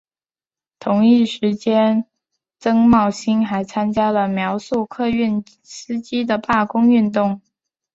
[0.79, 1.69] 同一时期
[2.57, 7.39] 曾茂兴还参加了苗栗客运司机的罢工运动。